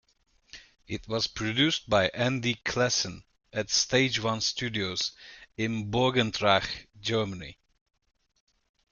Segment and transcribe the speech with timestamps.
[0.87, 3.21] It was produced by Andy Classen
[3.53, 5.11] at Stage One studios
[5.57, 7.59] in Borgentreich, Germany.